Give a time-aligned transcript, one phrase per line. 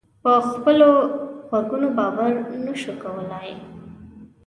[0.23, 0.89] په خپلو
[1.47, 2.33] غوږونو باور
[2.65, 3.51] نه شو کولای.